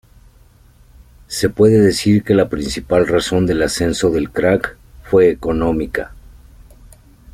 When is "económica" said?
5.29-6.11